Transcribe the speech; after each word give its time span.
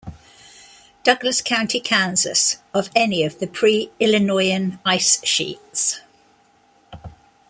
Douglas 1.03 1.43
County, 1.43 1.79
Kansas, 1.79 2.57
of 2.73 2.89
any 2.95 3.21
of 3.23 3.37
the 3.37 3.45
Pre-Illinoian 3.45 4.79
ice 4.83 5.23
sheets. 5.23 6.01